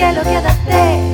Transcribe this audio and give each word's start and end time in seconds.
cielo, 0.00 0.22
quédate. 0.22 1.09